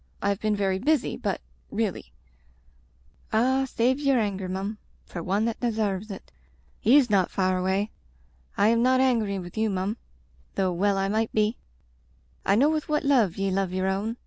I 0.19 0.29
have 0.29 0.39
been 0.39 0.55
very 0.55 0.79
busy, 0.79 1.15
but— 1.15 1.41
^really" 1.71 2.05
"Ah, 3.33 3.65
save 3.69 3.99
yer 3.99 4.17
anger, 4.17 4.49
mum, 4.49 4.79
for 5.05 5.21
one 5.21 5.45
that 5.45 5.59
desarves 5.59 6.09
it. 6.09 6.31
He's 6.79 7.07
ndt 7.07 7.29
far 7.29 7.55
away. 7.55 7.91
I 8.57 8.69
am 8.69 8.81
not 8.81 8.99
angry 8.99 9.37
with 9.37 9.59
you, 9.59 9.69
mum, 9.69 9.97
though 10.55 10.73
well 10.73 10.97
I 10.97 11.07
might 11.07 11.31
be. 11.33 11.55
I 12.47 12.55
know 12.55 12.71
with 12.71 12.89
what 12.89 13.03
love 13.03 13.37
ye 13.37 13.51
love 13.51 13.73
yer 13.73 13.85
own. 13.85 14.17